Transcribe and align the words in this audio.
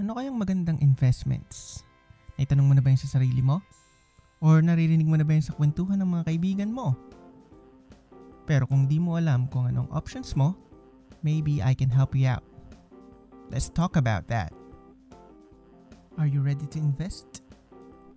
Ano 0.00 0.16
kayang 0.16 0.40
magandang 0.40 0.80
investments? 0.80 1.84
Naitanong 2.40 2.64
mo 2.64 2.72
na 2.72 2.80
ba 2.80 2.88
yan 2.88 3.04
sa 3.04 3.20
sarili 3.20 3.44
mo? 3.44 3.60
Or 4.40 4.64
naririnig 4.64 5.04
mo 5.04 5.20
na 5.20 5.28
ba 5.28 5.36
yan 5.36 5.44
sa 5.44 5.52
kwentuhan 5.52 6.00
ng 6.00 6.08
mga 6.08 6.24
kaibigan 6.24 6.72
mo? 6.72 6.96
Pero 8.48 8.64
kung 8.64 8.88
di 8.88 8.96
mo 8.96 9.20
alam 9.20 9.44
kung 9.52 9.68
anong 9.68 9.92
options 9.92 10.32
mo, 10.32 10.56
maybe 11.20 11.60
I 11.60 11.76
can 11.76 11.92
help 11.92 12.16
you 12.16 12.32
out. 12.32 12.40
Let's 13.52 13.68
talk 13.68 14.00
about 14.00 14.24
that. 14.32 14.56
Are 16.16 16.24
you 16.24 16.40
ready 16.40 16.64
to 16.72 16.80
invest? 16.80 17.44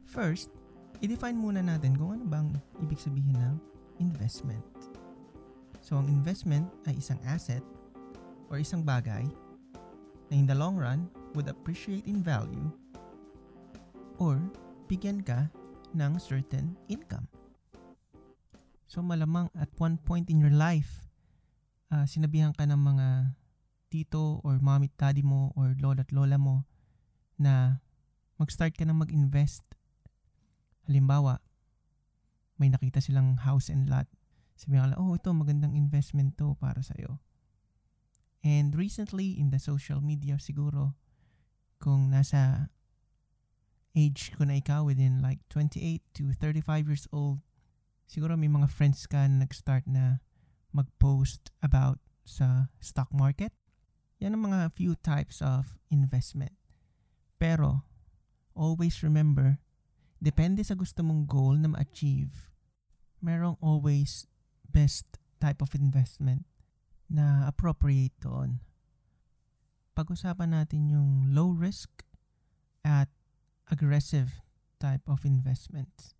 First, 0.08 0.56
i-define 1.04 1.36
muna 1.36 1.60
natin 1.60 2.00
kung 2.00 2.16
ano 2.16 2.24
bang 2.32 2.48
ibig 2.80 3.04
sabihin 3.04 3.36
ng 3.36 3.60
investment. 4.00 4.64
So, 5.84 6.00
ang 6.00 6.08
investment 6.08 6.64
ay 6.88 6.96
isang 6.96 7.20
asset 7.28 7.60
or 8.48 8.56
isang 8.56 8.88
bagay 8.88 9.28
na 10.32 10.34
in 10.40 10.48
the 10.48 10.56
long 10.56 10.80
run 10.80 11.12
would 11.34 11.50
appreciate 11.50 12.06
in 12.06 12.22
value 12.22 12.70
or 14.22 14.38
bigyan 14.88 15.26
ka 15.26 15.50
ng 15.94 16.18
certain 16.18 16.78
income. 16.90 17.26
So 18.90 19.02
malamang 19.02 19.50
at 19.58 19.74
one 19.82 19.98
point 19.98 20.30
in 20.30 20.38
your 20.38 20.54
life, 20.54 21.10
uh, 21.90 22.06
sinabihan 22.06 22.54
ka 22.54 22.66
ng 22.70 22.78
mga 22.78 23.08
tito 23.90 24.42
or 24.46 24.58
mommy 24.62 24.90
daddy 24.98 25.26
mo 25.26 25.54
or 25.58 25.74
lola 25.78 26.06
at 26.06 26.14
lola 26.14 26.38
mo 26.38 26.66
na 27.38 27.82
mag-start 28.38 28.78
ka 28.78 28.86
na 28.86 28.94
mag-invest. 28.94 29.66
Halimbawa, 30.86 31.42
may 32.58 32.70
nakita 32.70 33.02
silang 33.02 33.42
house 33.42 33.70
and 33.70 33.90
lot. 33.90 34.06
Sabihan 34.54 34.94
ka 34.94 35.02
oh 35.02 35.18
ito 35.18 35.34
magandang 35.34 35.74
investment 35.74 36.38
to 36.38 36.54
para 36.62 36.82
sa'yo. 36.86 37.18
And 38.46 38.76
recently 38.76 39.40
in 39.40 39.50
the 39.50 39.58
social 39.58 40.04
media 40.04 40.38
siguro, 40.38 40.94
kung 41.80 42.12
nasa 42.14 42.70
age 43.94 44.34
ko 44.34 44.46
na 44.46 44.58
ikaw 44.58 44.86
within 44.86 45.22
like 45.22 45.40
28 45.50 46.02
to 46.18 46.34
35 46.38 46.90
years 46.90 47.06
old, 47.14 47.40
siguro 48.10 48.34
may 48.34 48.50
mga 48.50 48.70
friends 48.70 49.06
ka 49.06 49.26
na 49.30 49.46
nag-start 49.46 49.86
na 49.86 50.22
mag-post 50.74 51.54
about 51.62 52.02
sa 52.26 52.74
stock 52.82 53.14
market. 53.14 53.54
Yan 54.18 54.34
ang 54.34 54.50
mga 54.50 54.74
few 54.74 54.98
types 54.98 55.44
of 55.44 55.78
investment. 55.94 56.56
Pero, 57.38 57.86
always 58.58 59.04
remember, 59.06 59.62
depende 60.18 60.66
sa 60.66 60.74
gusto 60.74 61.04
mong 61.06 61.30
goal 61.30 61.60
na 61.60 61.70
ma-achieve, 61.70 62.50
merong 63.22 63.60
always 63.62 64.26
best 64.66 65.06
type 65.38 65.62
of 65.62 65.76
investment 65.78 66.48
na 67.12 67.46
appropriate 67.46 68.16
doon 68.24 68.64
pag-usapan 69.94 70.58
natin 70.58 70.90
yung 70.90 71.34
low 71.34 71.54
risk 71.54 71.90
at 72.82 73.10
aggressive 73.70 74.44
type 74.82 75.06
of 75.08 75.24
investments. 75.24 76.18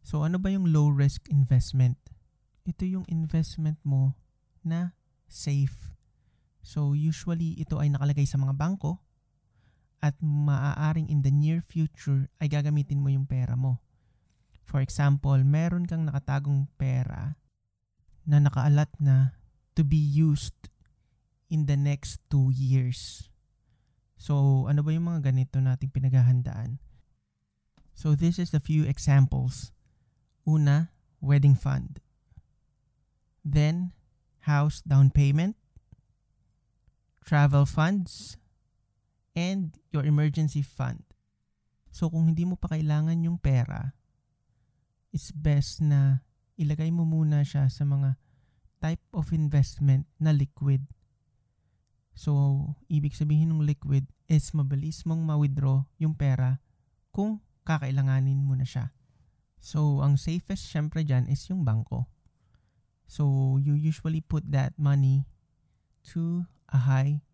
So 0.00 0.26
ano 0.26 0.40
ba 0.40 0.50
yung 0.50 0.72
low 0.72 0.90
risk 0.90 1.28
investment? 1.30 2.00
Ito 2.66 2.82
yung 2.88 3.06
investment 3.06 3.78
mo 3.86 4.16
na 4.64 4.96
safe. 5.30 5.94
So 6.60 6.96
usually 6.96 7.56
ito 7.60 7.78
ay 7.78 7.92
nakalagay 7.92 8.26
sa 8.26 8.40
mga 8.40 8.56
bangko 8.56 8.98
at 10.00 10.16
maaaring 10.18 11.06
in 11.12 11.20
the 11.20 11.30
near 11.30 11.60
future 11.60 12.26
ay 12.40 12.48
gagamitin 12.48 13.04
mo 13.04 13.12
yung 13.12 13.28
pera 13.28 13.54
mo. 13.54 13.84
For 14.64 14.80
example, 14.80 15.36
meron 15.44 15.84
kang 15.84 16.08
nakatagong 16.08 16.66
pera 16.80 17.36
na 18.24 18.40
nakaalat 18.40 18.90
na 18.98 19.36
to 19.76 19.84
be 19.84 20.00
used 20.00 20.56
in 21.50 21.66
the 21.66 21.76
next 21.76 22.22
two 22.30 22.54
years. 22.54 23.28
So, 24.14 24.64
ano 24.70 24.86
ba 24.86 24.94
yung 24.94 25.10
mga 25.10 25.34
ganito 25.34 25.58
nating 25.58 25.90
pinaghahandaan? 25.90 26.78
So, 27.92 28.14
this 28.14 28.38
is 28.38 28.54
a 28.54 28.62
few 28.62 28.86
examples. 28.86 29.74
Una, 30.46 30.94
wedding 31.18 31.58
fund. 31.58 31.98
Then, 33.42 33.92
house 34.46 34.80
down 34.80 35.10
payment, 35.10 35.58
travel 37.26 37.66
funds, 37.66 38.38
and 39.34 39.74
your 39.90 40.06
emergency 40.06 40.62
fund. 40.62 41.02
So, 41.90 42.08
kung 42.08 42.30
hindi 42.30 42.46
mo 42.46 42.54
pa 42.54 42.70
kailangan 42.70 43.26
yung 43.26 43.42
pera, 43.42 43.98
it's 45.10 45.34
best 45.34 45.82
na 45.82 46.22
ilagay 46.54 46.94
mo 46.94 47.02
muna 47.02 47.42
siya 47.42 47.66
sa 47.66 47.82
mga 47.82 48.14
type 48.78 49.02
of 49.16 49.34
investment 49.34 50.06
na 50.22 50.30
liquid 50.30 50.86
So, 52.20 52.76
ibig 52.92 53.16
sabihin 53.16 53.48
ng 53.48 53.64
liquid 53.64 54.04
is 54.28 54.52
mabilis 54.52 55.08
mong 55.08 55.24
ma-withdraw 55.24 55.88
yung 55.96 56.12
pera 56.12 56.60
kung 57.16 57.40
kakailanganin 57.64 58.44
mo 58.44 58.52
na 58.52 58.68
siya. 58.68 58.92
So, 59.56 60.04
ang 60.04 60.20
safest 60.20 60.68
syempre 60.68 61.00
dyan 61.00 61.32
is 61.32 61.48
yung 61.48 61.64
bangko. 61.64 62.12
So, 63.08 63.56
you 63.56 63.72
usually 63.72 64.20
put 64.20 64.44
that 64.52 64.76
money 64.76 65.24
to 66.12 66.44
a 66.68 66.84
high 66.84 67.24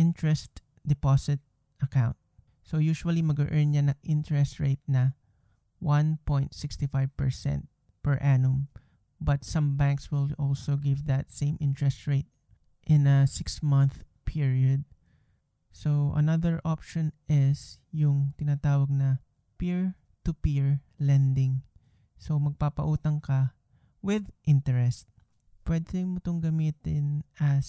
interest 0.00 0.64
deposit 0.80 1.44
account. 1.84 2.16
So, 2.64 2.80
usually 2.80 3.20
mag-earn 3.20 3.76
niya 3.76 3.92
ng 3.92 4.00
interest 4.00 4.64
rate 4.64 4.80
na 4.88 5.12
1.65% 5.84 6.56
per 8.00 8.16
annum. 8.24 8.72
But 9.20 9.44
some 9.44 9.76
banks 9.76 10.08
will 10.08 10.32
also 10.40 10.80
give 10.80 11.04
that 11.04 11.28
same 11.28 11.60
interest 11.60 12.08
rate 12.08 12.32
in 12.88 13.04
a 13.04 13.28
6-month 13.28 14.08
period. 14.32 14.88
So, 15.76 16.16
another 16.16 16.64
option 16.64 17.12
is 17.28 17.76
yung 17.92 18.32
tinatawag 18.40 18.88
na 18.88 19.20
peer-to-peer 19.60 20.80
lending. 20.96 21.60
So, 22.16 22.40
magpapautang 22.40 23.20
ka 23.20 23.52
with 24.00 24.32
interest. 24.48 25.12
Pwede 25.68 26.08
mo 26.08 26.16
itong 26.16 26.40
gamitin 26.40 27.28
as 27.36 27.68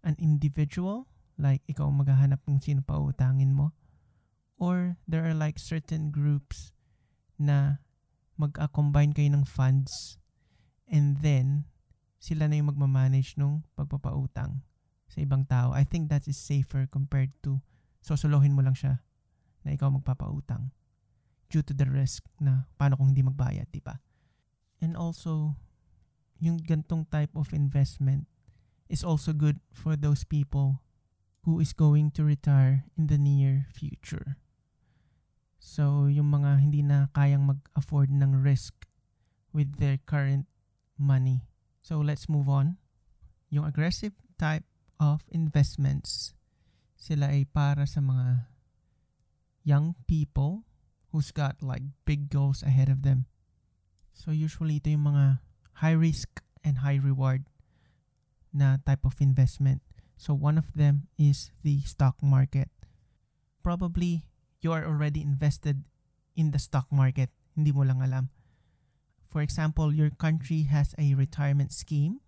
an 0.00 0.16
individual, 0.16 1.12
like 1.36 1.60
ikaw 1.68 1.92
maghahanap 1.92 2.40
kung 2.48 2.56
sino 2.56 2.80
pautangin 2.80 3.52
mo. 3.52 3.76
Or 4.56 4.96
there 5.04 5.28
are 5.28 5.36
like 5.36 5.60
certain 5.60 6.08
groups 6.08 6.72
na 7.36 7.84
mag-combine 8.40 9.12
kayo 9.12 9.32
ng 9.32 9.44
funds 9.44 10.16
and 10.88 11.20
then 11.20 11.68
sila 12.16 12.48
na 12.48 12.56
yung 12.56 12.72
magmamanage 12.72 13.36
nung 13.36 13.64
pagpapautang 13.76 14.64
sa 15.16 15.24
ibang 15.24 15.48
tao, 15.48 15.72
I 15.72 15.88
think 15.88 16.12
that 16.12 16.28
is 16.28 16.36
safer 16.36 16.84
compared 16.84 17.32
to 17.40 17.64
sosolohin 18.04 18.52
mo 18.52 18.60
lang 18.60 18.76
siya 18.76 19.00
na 19.64 19.72
ikaw 19.72 19.88
magpapautang 19.88 20.76
due 21.48 21.64
to 21.64 21.72
the 21.72 21.88
risk 21.88 22.28
na 22.36 22.68
paano 22.76 23.00
kung 23.00 23.16
hindi 23.16 23.24
magbayad, 23.24 23.72
di 23.72 23.80
ba? 23.80 23.96
And 24.84 24.92
also, 24.92 25.56
yung 26.36 26.60
gantong 26.60 27.08
type 27.08 27.32
of 27.32 27.56
investment 27.56 28.28
is 28.92 29.00
also 29.00 29.32
good 29.32 29.56
for 29.72 29.96
those 29.96 30.20
people 30.20 30.84
who 31.48 31.64
is 31.64 31.72
going 31.72 32.12
to 32.12 32.20
retire 32.20 32.84
in 33.00 33.08
the 33.08 33.16
near 33.16 33.72
future. 33.72 34.36
So, 35.56 36.12
yung 36.12 36.28
mga 36.28 36.60
hindi 36.60 36.84
na 36.84 37.08
kayang 37.16 37.48
mag-afford 37.56 38.12
ng 38.12 38.44
risk 38.44 38.84
with 39.56 39.80
their 39.80 39.96
current 39.96 40.44
money. 41.00 41.48
So, 41.80 42.04
let's 42.04 42.28
move 42.28 42.52
on. 42.52 42.76
Yung 43.48 43.64
aggressive 43.64 44.12
type 44.36 44.68
of 44.98 45.24
investments. 45.28 46.32
Sila 46.96 47.32
ay 47.32 47.44
para 47.48 47.84
sa 47.84 48.00
mga 48.00 48.48
young 49.66 49.98
people 50.06 50.64
who's 51.10 51.32
got 51.32 51.60
like 51.60 51.82
big 52.04 52.28
goals 52.28 52.62
ahead 52.62 52.88
of 52.88 53.02
them. 53.02 53.26
So 54.16 54.32
usually 54.32 54.80
ito 54.80 54.92
yung 54.92 55.12
mga 55.12 55.44
high 55.84 55.96
risk 55.96 56.40
and 56.64 56.80
high 56.80 56.98
reward 56.98 57.48
na 58.52 58.80
type 58.84 59.04
of 59.04 59.20
investment. 59.20 59.84
So 60.16 60.32
one 60.32 60.56
of 60.56 60.72
them 60.72 61.12
is 61.20 61.52
the 61.60 61.84
stock 61.84 62.16
market. 62.24 62.72
Probably 63.60 64.24
you 64.64 64.72
are 64.72 64.88
already 64.88 65.20
invested 65.20 65.84
in 66.32 66.50
the 66.50 66.58
stock 66.58 66.88
market. 66.88 67.28
Hindi 67.52 67.72
mo 67.72 67.84
lang 67.84 68.00
alam. 68.00 68.32
For 69.28 69.44
example, 69.44 69.92
your 69.92 70.08
country 70.08 70.64
has 70.64 70.96
a 70.96 71.12
retirement 71.12 71.72
scheme. 71.72 72.24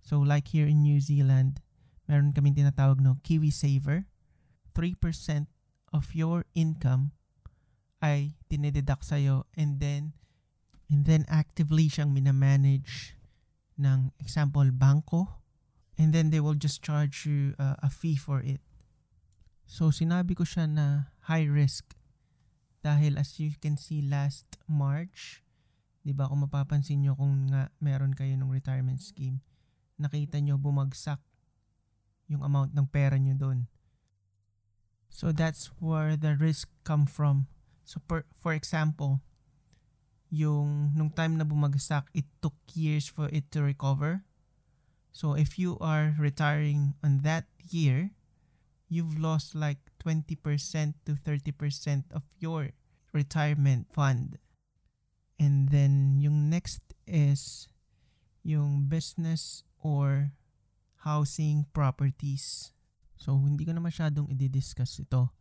So 0.00 0.20
like 0.20 0.56
here 0.56 0.64
in 0.64 0.80
New 0.80 1.00
Zealand, 1.00 1.60
meron 2.10 2.34
kaming 2.34 2.58
tinatawag 2.58 2.98
no 2.98 3.22
Kiwi 3.22 3.54
Saver. 3.54 4.10
3% 4.74 5.46
of 5.94 6.10
your 6.10 6.42
income 6.58 7.14
ay 8.02 8.34
dinededuct 8.50 9.06
sa'yo 9.06 9.46
and 9.54 9.78
then 9.78 10.18
and 10.90 11.06
then 11.06 11.22
actively 11.30 11.86
siyang 11.86 12.10
minamanage 12.10 13.14
ng 13.78 14.10
example 14.18 14.66
banko 14.74 15.38
and 15.94 16.10
then 16.10 16.34
they 16.34 16.42
will 16.42 16.58
just 16.58 16.82
charge 16.82 17.22
you 17.28 17.54
uh, 17.62 17.78
a 17.78 17.90
fee 17.92 18.18
for 18.18 18.42
it. 18.42 18.58
So 19.70 19.94
sinabi 19.94 20.34
ko 20.34 20.42
siya 20.42 20.66
na 20.66 21.14
high 21.30 21.46
risk 21.46 21.94
dahil 22.82 23.20
as 23.20 23.38
you 23.38 23.54
can 23.62 23.78
see 23.78 24.02
last 24.02 24.58
March, 24.66 25.46
'di 26.02 26.16
ba 26.16 26.26
kung 26.26 26.42
mapapansin 26.42 27.06
niyo 27.06 27.14
kung 27.14 27.52
nga 27.52 27.70
meron 27.78 28.16
kayo 28.16 28.34
ng 28.34 28.50
retirement 28.50 28.98
scheme, 28.98 29.44
nakita 30.00 30.40
niyo 30.42 30.58
bumagsak 30.58 31.20
yung 32.30 32.46
amount 32.46 32.70
ng 32.78 32.86
pera 32.86 33.18
nyo 33.18 33.34
doon. 33.34 33.66
So 35.10 35.34
that's 35.34 35.74
where 35.82 36.14
the 36.14 36.38
risk 36.38 36.70
come 36.86 37.04
from. 37.04 37.50
So 37.82 37.98
per, 38.06 38.22
for 38.38 38.54
example, 38.54 39.18
yung 40.30 40.94
nung 40.94 41.10
time 41.10 41.34
na 41.34 41.44
bumagsak, 41.44 42.06
it 42.14 42.30
took 42.38 42.54
years 42.70 43.10
for 43.10 43.26
it 43.34 43.50
to 43.50 43.66
recover. 43.66 44.22
So 45.10 45.34
if 45.34 45.58
you 45.58 45.74
are 45.82 46.14
retiring 46.14 46.94
on 47.02 47.26
that 47.26 47.50
year, 47.58 48.14
you've 48.86 49.18
lost 49.18 49.58
like 49.58 49.82
20% 49.98 50.38
to 51.04 51.12
30% 51.18 52.14
of 52.14 52.22
your 52.38 52.70
retirement 53.12 53.90
fund. 53.90 54.38
And 55.34 55.74
then 55.74 56.22
yung 56.22 56.48
next 56.48 56.82
is 57.10 57.66
yung 58.46 58.86
business 58.86 59.66
or 59.82 60.30
housing 61.04 61.64
properties. 61.72 62.72
So 63.16 63.36
hindi 63.36 63.64
ko 63.64 63.72
na 63.76 63.82
masyadong 63.84 64.28
i-discuss 64.32 65.00
ito 65.00 65.32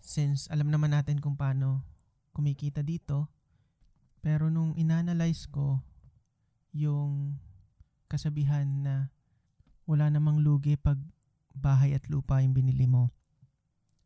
since 0.00 0.48
alam 0.48 0.72
naman 0.72 0.92
natin 0.96 1.20
kung 1.20 1.36
paano 1.36 1.84
kumikita 2.32 2.80
dito 2.80 3.28
pero 4.22 4.48
nung 4.48 4.76
inanalyze 4.76 5.48
ko 5.48 5.80
yung 6.72 7.40
kasabihan 8.08 8.66
na 8.84 8.94
wala 9.88 10.08
namang 10.12 10.40
lugi 10.44 10.76
pag 10.76 11.00
bahay 11.56 11.96
at 11.96 12.06
lupa 12.12 12.40
yung 12.44 12.54
binili 12.54 12.84
mo. 12.84 13.10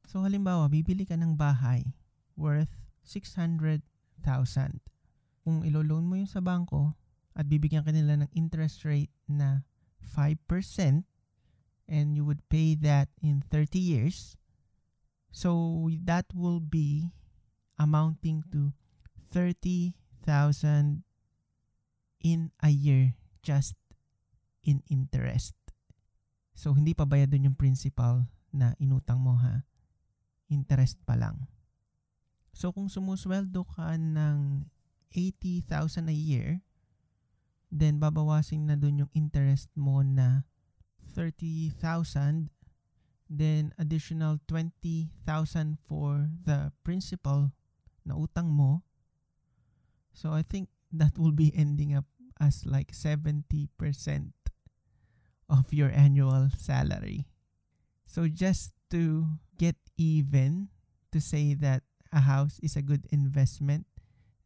So 0.06 0.22
halimbawa, 0.22 0.66
bibili 0.70 1.06
ka 1.06 1.18
ng 1.18 1.38
bahay 1.38 1.94
worth 2.34 2.72
600,000. 3.06 3.82
Kung 5.42 5.66
ilo-loan 5.66 6.06
mo 6.06 6.14
yun 6.14 6.30
sa 6.30 6.38
bangko 6.38 6.94
at 7.34 7.50
bibigyan 7.50 7.82
ka 7.82 7.90
nila 7.90 8.18
ng 8.22 8.30
interest 8.34 8.86
rate 8.86 9.10
na 9.26 9.66
5% 10.04 11.04
and 11.88 12.16
you 12.16 12.24
would 12.24 12.46
pay 12.48 12.74
that 12.74 13.08
in 13.22 13.42
30 13.50 13.78
years, 13.78 14.36
so 15.30 15.88
that 16.04 16.26
will 16.34 16.60
be 16.60 17.10
amounting 17.78 18.44
to 18.52 18.72
30 19.32 19.94
thousand 20.22 21.02
in 22.22 22.54
a 22.62 22.70
year 22.70 23.18
just 23.42 23.74
in 24.62 24.82
interest. 24.86 25.58
So, 26.54 26.72
hindi 26.72 26.94
pa 26.94 27.02
bayad 27.02 27.34
dun 27.34 27.50
yung 27.50 27.58
principal 27.58 28.30
na 28.54 28.78
inutang 28.78 29.18
mo 29.18 29.34
ha. 29.34 29.66
Interest 30.46 30.94
pa 31.02 31.18
lang. 31.18 31.50
So, 32.54 32.70
kung 32.70 32.86
sumusweldo 32.86 33.66
ka 33.66 33.98
ng 33.98 34.68
80,000 35.10 36.12
a 36.12 36.14
year, 36.14 36.62
then 37.72 37.96
babawasin 37.96 38.68
na 38.68 38.76
dun 38.76 39.00
yung 39.00 39.12
interest 39.16 39.72
mo 39.72 40.04
na 40.04 40.44
30,000, 41.16 42.52
then 43.32 43.72
additional 43.80 44.36
20,000 44.44 45.08
for 45.88 46.28
the 46.44 46.68
principal 46.84 47.48
na 48.04 48.12
utang 48.12 48.52
mo, 48.52 48.84
So 50.12 50.32
I 50.32 50.42
think 50.44 50.68
that 50.92 51.18
will 51.18 51.32
be 51.32 51.52
ending 51.56 51.96
up 51.96 52.04
as 52.40 52.64
like 52.68 52.92
70% 52.92 53.40
of 55.48 55.72
your 55.72 55.90
annual 55.90 56.48
salary. 56.56 57.28
So 58.06 58.28
just 58.28 58.72
to 58.90 59.40
get 59.56 59.76
even 59.96 60.68
to 61.12 61.20
say 61.20 61.54
that 61.54 61.82
a 62.12 62.20
house 62.20 62.60
is 62.62 62.76
a 62.76 62.84
good 62.84 63.08
investment, 63.08 63.88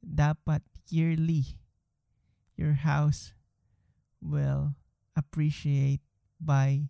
dapat 0.06 0.62
yearly 0.87 1.58
your 2.56 2.75
house 2.75 3.32
will 4.20 4.75
appreciate 5.14 6.00
by 6.41 6.88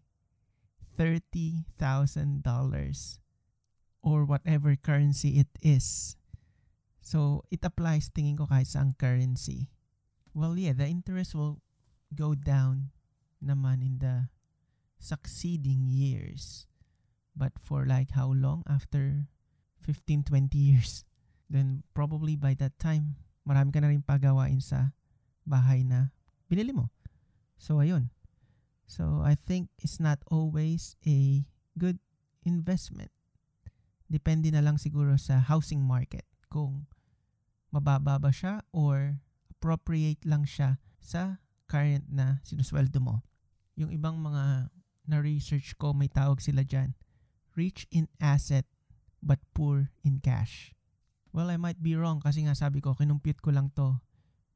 $30,000 0.98 3.18
or 4.02 4.24
whatever 4.24 4.76
currency 4.76 5.38
it 5.38 5.48
is. 5.60 6.16
So, 7.02 7.44
it 7.50 7.60
applies 7.62 8.10
tingin 8.10 8.38
ko 8.38 8.46
kahit 8.50 8.66
sa 8.66 8.82
currency. 8.98 9.70
Well, 10.34 10.58
yeah, 10.58 10.74
the 10.74 10.90
interest 10.90 11.34
will 11.34 11.62
go 12.10 12.34
down 12.34 12.90
naman 13.38 13.82
in 13.82 13.98
the 14.02 14.26
succeeding 14.98 15.86
years. 15.86 16.66
But 17.36 17.52
for 17.62 17.86
like 17.86 18.16
how 18.16 18.32
long? 18.32 18.64
After 18.66 19.28
15, 19.86 20.24
20 20.24 20.58
years. 20.58 21.06
Then 21.46 21.86
probably 21.94 22.34
by 22.34 22.58
that 22.58 22.74
time, 22.82 23.22
marami 23.46 23.70
ka 23.70 23.78
na 23.78 23.94
rin 23.94 24.02
pagawain 24.02 24.58
sa 24.58 24.90
bahay 25.46 25.86
na 25.86 26.10
binili 26.50 26.74
mo. 26.74 26.90
So, 27.56 27.80
ayun. 27.80 28.10
So, 28.86 29.22
I 29.24 29.34
think 29.34 29.70
it's 29.80 29.98
not 29.98 30.22
always 30.28 30.94
a 31.06 31.42
good 31.78 31.98
investment. 32.46 33.10
Depende 34.06 34.54
na 34.54 34.62
lang 34.62 34.78
siguro 34.78 35.18
sa 35.18 35.42
housing 35.42 35.82
market 35.82 36.22
kung 36.46 36.86
mababa 37.74 38.22
ba 38.22 38.30
siya 38.30 38.62
or 38.70 39.18
appropriate 39.50 40.22
lang 40.22 40.46
siya 40.46 40.78
sa 41.02 41.42
current 41.66 42.06
na 42.06 42.38
sinusweldo 42.46 43.02
mo. 43.02 43.26
Yung 43.74 43.90
ibang 43.90 44.22
mga 44.22 44.70
na-research 45.10 45.74
ko, 45.74 45.90
may 45.90 46.06
tawag 46.06 46.38
sila 46.38 46.62
dyan. 46.62 46.94
Rich 47.58 47.90
in 47.90 48.06
asset 48.22 48.66
but 49.18 49.42
poor 49.50 49.90
in 50.06 50.22
cash. 50.22 50.70
Well, 51.34 51.50
I 51.50 51.58
might 51.58 51.82
be 51.82 51.98
wrong 51.98 52.22
kasi 52.22 52.46
nga 52.46 52.54
sabi 52.54 52.78
ko, 52.78 52.94
kinumpute 52.94 53.42
ko 53.42 53.50
lang 53.50 53.74
to 53.74 53.98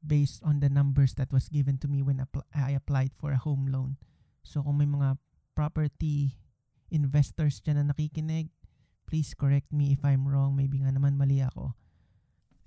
based 0.01 0.41
on 0.41 0.59
the 0.59 0.69
numbers 0.69 1.13
that 1.15 1.31
was 1.31 1.47
given 1.47 1.77
to 1.77 1.87
me 1.87 2.01
when 2.01 2.25
I 2.53 2.71
applied 2.73 3.13
for 3.13 3.31
a 3.31 3.41
home 3.41 3.69
loan. 3.69 3.97
So 4.41 4.65
kung 4.65 4.81
may 4.81 4.89
mga 4.89 5.17
property 5.53 6.41
investors 6.89 7.61
dyan 7.61 7.81
na 7.81 7.93
nakikinig, 7.93 8.49
please 9.05 9.37
correct 9.37 9.69
me 9.69 9.93
if 9.93 10.01
I'm 10.01 10.27
wrong. 10.27 10.57
Maybe 10.57 10.81
nga 10.81 10.91
naman 10.91 11.19
mali 11.19 11.43
ako. 11.43 11.77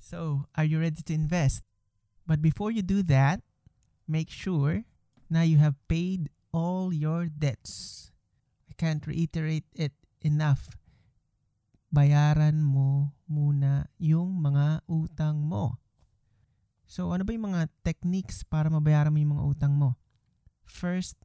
So, 0.04 0.44
are 0.52 0.68
you 0.68 0.76
ready 0.76 1.00
to 1.00 1.14
invest? 1.16 1.64
But 2.28 2.44
before 2.44 2.68
you 2.68 2.84
do 2.84 3.00
that, 3.08 3.40
make 4.04 4.28
sure 4.28 4.84
na 5.32 5.48
you 5.48 5.56
have 5.58 5.80
paid 5.88 6.28
all 6.52 6.92
your 6.92 7.26
debts. 7.32 8.12
I 8.68 8.76
can't 8.76 9.00
reiterate 9.08 9.64
it 9.72 9.96
enough. 10.20 10.76
Bayaran 11.88 12.60
mo 12.60 13.16
muna 13.24 13.88
yung 13.96 14.44
mga 14.44 14.84
utang 14.84 15.48
mo. 15.48 15.80
So, 16.84 17.10
ano 17.10 17.24
ba 17.24 17.32
yung 17.32 17.50
mga 17.50 17.72
techniques 17.82 18.44
para 18.44 18.68
mabayaran 18.68 19.12
mo 19.12 19.18
yung 19.18 19.34
mga 19.38 19.46
utang 19.48 19.74
mo? 19.74 19.96
First 20.64 21.20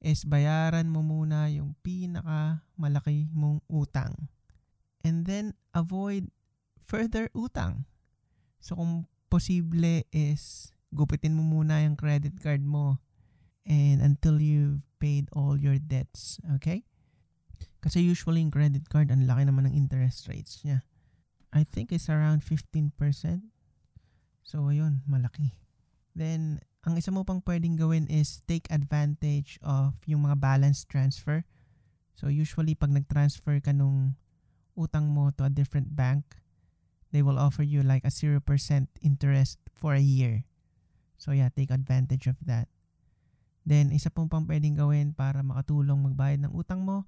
is 0.00 0.24
bayaran 0.24 0.88
mo 0.88 1.04
muna 1.04 1.52
yung 1.52 1.76
pinaka 1.84 2.64
malaki 2.74 3.28
mong 3.30 3.60
utang. 3.68 4.30
And 5.04 5.24
then, 5.28 5.54
avoid 5.72 6.28
further 6.90 7.30
utang. 7.36 7.86
So 8.58 8.74
kung 8.76 9.06
posible 9.30 10.02
is 10.10 10.74
gupitin 10.90 11.38
mo 11.38 11.46
muna 11.46 11.86
yung 11.86 11.94
credit 11.94 12.34
card 12.42 12.60
mo 12.66 12.98
and 13.62 14.02
until 14.02 14.42
you've 14.42 14.82
paid 14.98 15.30
all 15.30 15.54
your 15.54 15.78
debts. 15.78 16.42
Okay? 16.58 16.82
Kasi 17.80 18.02
usually 18.02 18.42
yung 18.42 18.52
credit 18.52 18.90
card, 18.90 19.08
ang 19.14 19.24
laki 19.24 19.46
naman 19.46 19.70
ng 19.70 19.74
interest 19.78 20.26
rates 20.26 20.60
niya. 20.66 20.82
I 21.54 21.62
think 21.62 21.94
it's 21.94 22.10
around 22.10 22.42
15%. 22.42 22.90
So 24.42 24.68
ayun, 24.68 25.04
malaki. 25.06 25.54
Then, 26.16 26.60
ang 26.82 26.96
isa 26.96 27.12
mo 27.12 27.22
pang 27.22 27.44
pwedeng 27.44 27.76
gawin 27.76 28.08
is 28.08 28.40
take 28.48 28.66
advantage 28.72 29.60
of 29.60 29.94
yung 30.08 30.24
mga 30.24 30.40
balance 30.40 30.82
transfer. 30.88 31.44
So 32.16 32.32
usually 32.32 32.72
pag 32.72 32.92
nag-transfer 32.92 33.60
ka 33.60 33.72
nung 33.76 34.16
utang 34.76 35.12
mo 35.12 35.28
to 35.36 35.44
a 35.44 35.52
different 35.52 35.92
bank, 35.92 36.40
they 37.12 37.20
will 37.20 37.36
offer 37.36 37.62
you 37.62 37.84
like 37.84 38.04
a 38.04 38.12
0% 38.12 38.40
interest 39.04 39.60
for 39.76 39.92
a 39.92 40.02
year. 40.02 40.44
So 41.20 41.36
yeah, 41.36 41.52
take 41.52 41.68
advantage 41.68 42.24
of 42.26 42.40
that. 42.48 42.72
Then, 43.64 43.92
isa 43.92 44.08
pong 44.08 44.32
pang 44.32 44.48
pwedeng 44.48 44.80
gawin 44.80 45.12
para 45.12 45.44
makatulong 45.44 46.00
magbayad 46.00 46.48
ng 46.48 46.52
utang 46.56 46.80
mo 46.80 47.04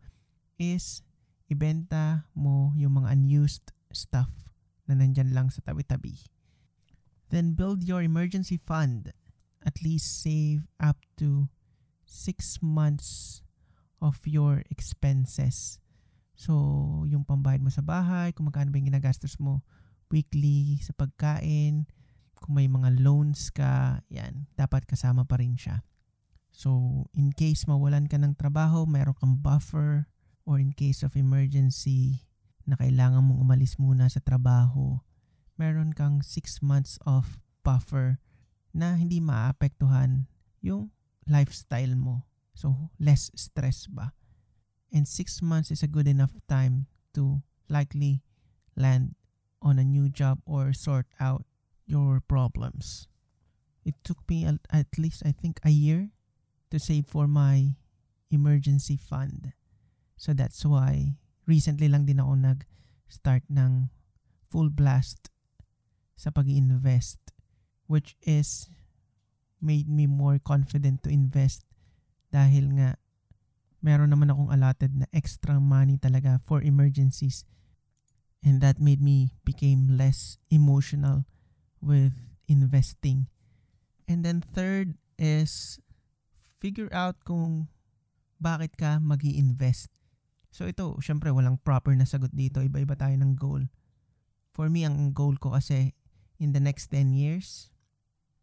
is 0.61 1.01
ibenta 1.49 2.29
mo 2.37 2.77
yung 2.77 3.03
mga 3.03 3.17
unused 3.17 3.73
stuff 3.89 4.31
na 4.85 4.97
nandyan 4.97 5.33
lang 5.33 5.49
sa 5.49 5.65
tabi-tabi. 5.65 6.32
Then, 7.33 7.57
build 7.57 7.81
your 7.81 8.05
emergency 8.05 8.61
fund. 8.61 9.17
At 9.65 9.81
least 9.81 10.21
save 10.21 10.69
up 10.77 11.01
to 11.17 11.49
6 12.05 12.61
months 12.61 13.41
of 14.05 14.21
your 14.29 14.61
expenses. 14.69 15.81
So, 16.37 16.53
yung 17.09 17.25
pambayad 17.25 17.65
mo 17.65 17.73
sa 17.73 17.81
bahay, 17.81 18.37
kung 18.37 18.53
magkano 18.53 18.69
ba 18.69 18.77
yung 18.77 18.93
ginagastos 18.93 19.41
mo 19.41 19.65
weekly 20.13 20.77
sa 20.85 20.93
pagkain, 20.93 21.89
kung 22.37 22.53
may 22.59 22.69
mga 22.69 23.01
loans 23.01 23.49
ka, 23.49 24.03
yan, 24.11 24.51
dapat 24.59 24.85
kasama 24.85 25.25
pa 25.25 25.41
rin 25.41 25.57
siya. 25.57 25.87
So, 26.53 27.07
in 27.17 27.33
case 27.33 27.65
mawalan 27.65 28.13
ka 28.13 28.21
ng 28.21 28.37
trabaho, 28.37 28.85
mayroon 28.85 29.17
kang 29.17 29.41
buffer 29.41 30.11
or 30.45 30.61
in 30.61 30.77
case 30.77 31.01
of 31.07 31.17
emergency 31.17 32.29
na 32.69 32.77
kailangan 32.77 33.25
mong 33.25 33.41
umalis 33.41 33.81
muna 33.81 34.11
sa 34.11 34.21
trabaho, 34.21 35.01
meron 35.63 35.95
kang 35.95 36.19
6 36.19 36.59
months 36.59 36.99
of 37.07 37.39
buffer 37.63 38.19
na 38.75 38.99
hindi 38.99 39.23
maapektuhan 39.23 40.27
yung 40.59 40.91
lifestyle 41.31 41.95
mo. 41.95 42.27
So, 42.59 42.91
less 42.99 43.31
stress 43.39 43.87
ba? 43.87 44.11
And 44.91 45.07
6 45.07 45.39
months 45.39 45.71
is 45.71 45.87
a 45.87 45.89
good 45.89 46.11
enough 46.11 46.35
time 46.51 46.91
to 47.15 47.47
likely 47.71 48.27
land 48.75 49.15
on 49.63 49.79
a 49.79 49.87
new 49.87 50.11
job 50.11 50.43
or 50.43 50.75
sort 50.75 51.07
out 51.23 51.47
your 51.87 52.19
problems. 52.19 53.07
It 53.87 53.95
took 54.03 54.19
me 54.27 54.43
at, 54.47 54.99
least, 54.99 55.23
I 55.23 55.31
think, 55.31 55.63
a 55.63 55.71
year 55.71 56.11
to 56.75 56.83
save 56.83 57.07
for 57.07 57.31
my 57.31 57.79
emergency 58.35 58.99
fund. 58.99 59.55
So 60.19 60.35
that's 60.35 60.67
why 60.67 61.19
recently 61.47 61.87
lang 61.87 62.07
din 62.07 62.23
ako 62.23 62.35
nag-start 62.35 63.47
ng 63.51 63.91
full 64.51 64.71
blast 64.71 65.32
sa 66.17 66.31
pag 66.31 66.49
invest 66.49 67.19
which 67.87 68.17
is 68.23 68.71
made 69.63 69.87
me 69.87 70.07
more 70.07 70.39
confident 70.43 71.03
to 71.05 71.11
invest 71.13 71.67
dahil 72.33 72.73
nga 72.79 72.97
meron 73.83 74.15
naman 74.15 74.31
akong 74.31 74.51
allotted 74.51 74.93
na 74.95 75.07
extra 75.11 75.59
money 75.59 75.99
talaga 75.99 76.39
for 76.43 76.63
emergencies 76.63 77.45
and 78.43 78.63
that 78.63 78.79
made 78.83 79.03
me 79.03 79.35
became 79.47 79.95
less 79.95 80.39
emotional 80.51 81.27
with 81.79 82.15
investing. 82.51 83.31
And 84.07 84.27
then 84.27 84.43
third 84.43 84.99
is 85.19 85.79
figure 86.59 86.91
out 86.91 87.23
kung 87.27 87.71
bakit 88.43 88.75
ka 88.79 88.99
mag 88.99 89.23
invest 89.23 89.93
So 90.53 90.69
ito, 90.69 91.01
syempre 91.01 91.33
walang 91.33 91.57
proper 91.65 91.97
na 91.97 92.05
sagot 92.05 92.29
dito. 92.37 92.61
Iba-iba 92.61 92.93
tayo 92.93 93.17
ng 93.17 93.41
goal. 93.41 93.73
For 94.53 94.69
me, 94.69 94.85
ang 94.85 95.17
goal 95.17 95.41
ko 95.41 95.57
kasi 95.57 95.97
in 96.43 96.51
the 96.51 96.59
next 96.59 96.91
10 96.91 97.15
years, 97.15 97.71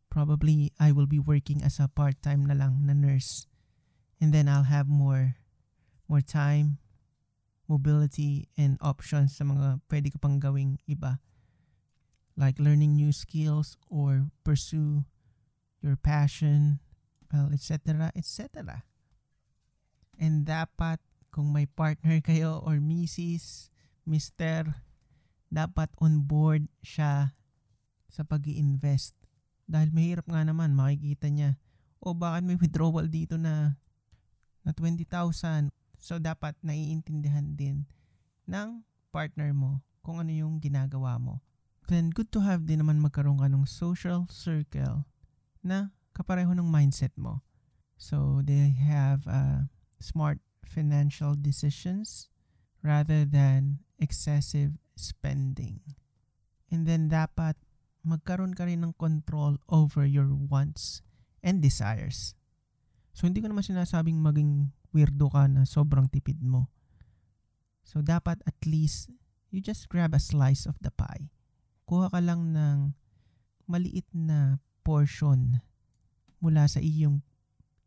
probably 0.08 0.72
I 0.80 0.96
will 0.96 1.06
be 1.06 1.20
working 1.20 1.60
as 1.62 1.84
a 1.84 1.92
part-time 1.92 2.48
na 2.48 2.56
lang 2.56 2.88
na 2.88 2.96
nurse. 2.96 3.44
And 4.24 4.32
then 4.32 4.48
I'll 4.48 4.72
have 4.72 4.88
more 4.88 5.36
more 6.08 6.24
time, 6.24 6.80
mobility, 7.68 8.48
and 8.56 8.80
options 8.80 9.36
sa 9.36 9.44
mga 9.44 9.84
pwede 9.92 10.16
ko 10.16 10.18
pang 10.24 10.40
gawing 10.40 10.80
iba. 10.88 11.20
Like 12.40 12.56
learning 12.56 12.96
new 12.96 13.12
skills 13.12 13.76
or 13.92 14.32
pursue 14.48 15.04
your 15.84 16.00
passion, 16.00 16.80
well, 17.36 17.52
etc., 17.52 18.16
etc. 18.16 18.88
And 20.16 20.48
dapat 20.48 21.04
kung 21.36 21.52
may 21.52 21.68
partner 21.68 22.24
kayo 22.28 22.64
or 22.64 22.80
misis, 22.80 23.68
mister, 24.08 24.72
dapat 25.52 25.92
on 26.00 26.24
board 26.24 26.72
siya 26.80 27.36
sa 28.10 28.26
pag 28.26 28.44
invest 28.50 29.16
Dahil 29.70 29.94
mahirap 29.94 30.26
nga 30.26 30.42
naman, 30.42 30.74
makikita 30.74 31.30
niya, 31.30 31.62
o 32.02 32.12
oh, 32.12 32.16
bakit 32.18 32.42
may 32.42 32.58
withdrawal 32.62 33.06
dito 33.06 33.38
na, 33.38 33.78
na 34.66 34.74
20,000. 34.74 35.70
So 36.02 36.18
dapat 36.18 36.58
naiintindihan 36.66 37.54
din 37.54 37.86
ng 38.50 38.82
partner 39.14 39.54
mo 39.54 39.86
kung 40.02 40.18
ano 40.18 40.34
yung 40.34 40.58
ginagawa 40.58 41.22
mo. 41.22 41.46
Then 41.86 42.10
good 42.10 42.34
to 42.34 42.42
have 42.42 42.66
din 42.66 42.82
naman 42.82 42.98
magkaroon 42.98 43.42
ka 43.42 43.50
ng 43.50 43.70
social 43.70 44.26
circle 44.30 45.06
na 45.62 45.94
kapareho 46.18 46.54
ng 46.58 46.66
mindset 46.66 47.14
mo. 47.14 47.46
So 48.00 48.42
they 48.42 48.74
have 48.74 49.28
a 49.30 49.68
smart 50.00 50.40
financial 50.64 51.36
decisions 51.36 52.32
rather 52.80 53.28
than 53.28 53.84
excessive 54.00 54.80
spending. 54.96 55.84
And 56.72 56.88
then 56.88 57.12
dapat 57.12 57.60
magkaroon 58.10 58.58
ka 58.58 58.66
rin 58.66 58.82
ng 58.82 58.98
control 58.98 59.62
over 59.70 60.04
your 60.04 60.26
wants 60.34 61.06
and 61.46 61.62
desires. 61.62 62.34
So 63.14 63.30
hindi 63.30 63.46
ko 63.46 63.54
naman 63.54 63.62
sinasabing 63.62 64.18
maging 64.18 64.74
weirdo 64.90 65.30
ka 65.30 65.46
na 65.46 65.70
sobrang 65.70 66.10
tipid 66.10 66.42
mo. 66.42 66.74
So 67.86 68.02
dapat 68.02 68.42
at 68.50 68.58
least 68.66 69.14
you 69.54 69.62
just 69.62 69.90
grab 69.90 70.18
a 70.18 70.22
slice 70.22 70.66
of 70.66 70.78
the 70.82 70.90
pie. 70.90 71.30
Kuha 71.86 72.10
ka 72.10 72.22
lang 72.22 72.54
ng 72.54 72.98
maliit 73.70 74.10
na 74.14 74.58
portion 74.82 75.62
mula 76.42 76.66
sa 76.66 76.82
iyong 76.82 77.22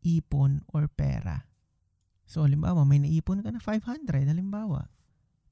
ipon 0.03 0.63
or 0.71 0.87
pera. 0.87 1.47
So, 2.23 2.47
halimbawa, 2.47 2.87
may 2.87 3.03
naipon 3.03 3.43
ka 3.43 3.51
na 3.51 3.59
500, 3.59 4.31
halimbawa. 4.31 4.91